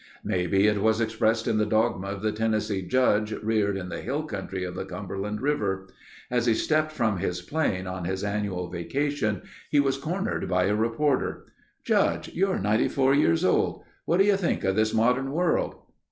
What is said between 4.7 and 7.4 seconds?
the Cumberland river. As he stepped from